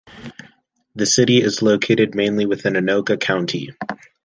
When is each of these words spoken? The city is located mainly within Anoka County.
The 0.95 1.05
city 1.05 1.43
is 1.43 1.61
located 1.61 2.15
mainly 2.15 2.47
within 2.47 2.73
Anoka 2.73 3.19
County. 3.19 3.69